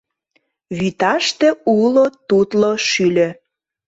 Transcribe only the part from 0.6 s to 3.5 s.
Вӱташте уло тутло шӱльӧ.